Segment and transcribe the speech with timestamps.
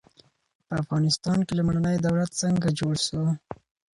[0.67, 3.21] په افغانستان کې لومړنی دولت څنګه جوړ سو؟